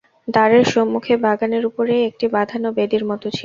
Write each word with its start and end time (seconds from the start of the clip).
দ্বারের 0.27 0.65
সম্মুখে 0.73 1.13
বাগানের 1.25 1.63
উপরেই 1.69 2.07
একটি 2.09 2.25
বাঁধানো 2.35 2.69
বেদির 2.77 3.03
মতো 3.09 3.27
ছিল। 3.27 3.39